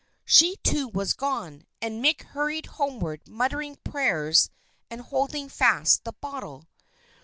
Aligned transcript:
She, 0.25 0.55
too, 0.63 0.87
was 0.87 1.13
gone; 1.13 1.67
and 1.79 2.03
Mick 2.03 2.23
hurried 2.23 2.65
homeward 2.65 3.21
muttering 3.27 3.75
prayers 3.83 4.49
and 4.89 4.99
holding 5.01 5.47
fast 5.47 6.05
the 6.05 6.13
bottle. 6.13 6.65